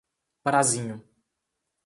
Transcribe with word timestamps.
Parazinho 0.43 0.97